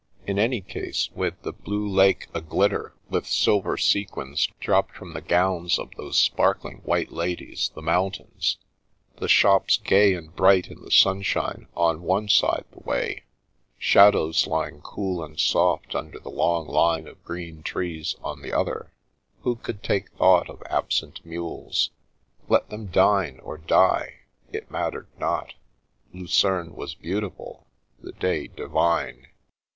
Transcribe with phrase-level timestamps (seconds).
[0.25, 5.21] In any case, with the blue lake a glitter with silver sequins dropped from the
[5.21, 8.57] gowns of those sparkling White Ladies, the mountains;
[9.17, 13.25] the shops gay and bright in the sunshine, on one side the way,
[13.77, 18.91] shadows lying cool and soft under the long line of green trees on the other,
[19.41, 21.91] who could take thought of absent mules?
[22.49, 24.21] Let them dine or die;
[24.51, 25.53] it mattered not.
[26.11, 27.67] Lucerne was beautiful,
[27.99, 29.27] the day divine.